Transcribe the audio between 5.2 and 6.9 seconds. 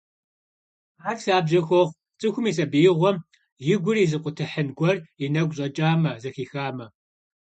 и нэгу щӀэкӀамэ, зэхихамэ.